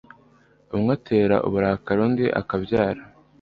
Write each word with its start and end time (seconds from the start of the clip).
umwe 0.75 0.91
atera 0.97 1.35
uburakari, 1.47 1.99
undi 2.05 2.25
akabyara 2.41 3.01